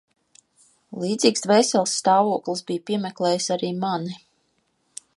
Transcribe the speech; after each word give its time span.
Līdzīgs 1.03 1.45
dvēseles 1.47 1.95
stāvoklis 2.01 2.65
bija 2.71 2.85
piemeklējis 2.91 3.51
arī 3.59 3.73
mani. 3.85 4.21